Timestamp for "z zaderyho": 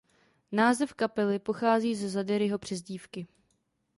1.95-2.57